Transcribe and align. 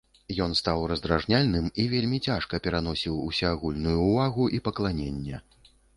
Ён 0.43 0.53
стаў 0.59 0.85
раздражняльным 0.91 1.67
і 1.83 1.85
вельмі 1.93 2.21
цяжка 2.29 2.61
пераносіў 2.69 3.19
усеагульную 3.27 3.95
ўвагу 4.09 4.49
і 4.57 4.63
пакланенне. 4.69 5.37